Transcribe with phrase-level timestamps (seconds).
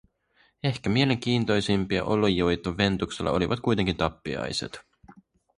[0.63, 4.79] Ehkä mielenkiintoisimpia olioita Ventuksella olivat kuitenkin tappiaiset.